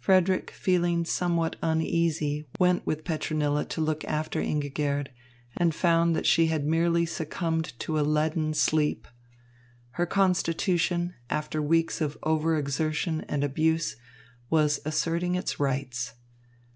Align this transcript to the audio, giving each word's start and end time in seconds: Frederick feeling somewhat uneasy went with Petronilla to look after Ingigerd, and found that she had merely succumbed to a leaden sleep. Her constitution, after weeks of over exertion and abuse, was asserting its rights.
Frederick 0.00 0.50
feeling 0.50 1.04
somewhat 1.04 1.54
uneasy 1.62 2.48
went 2.58 2.84
with 2.84 3.04
Petronilla 3.04 3.64
to 3.64 3.80
look 3.80 4.04
after 4.06 4.40
Ingigerd, 4.42 5.10
and 5.56 5.72
found 5.72 6.16
that 6.16 6.26
she 6.26 6.48
had 6.48 6.64
merely 6.66 7.06
succumbed 7.06 7.78
to 7.78 7.96
a 7.96 8.02
leaden 8.02 8.54
sleep. 8.54 9.06
Her 9.90 10.04
constitution, 10.06 11.14
after 11.30 11.62
weeks 11.62 12.00
of 12.00 12.18
over 12.24 12.58
exertion 12.58 13.20
and 13.28 13.44
abuse, 13.44 13.94
was 14.50 14.80
asserting 14.84 15.36
its 15.36 15.60
rights. 15.60 16.14